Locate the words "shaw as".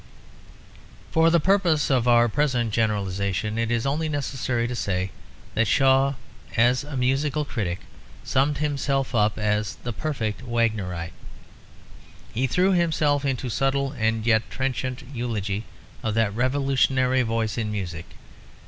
5.67-6.83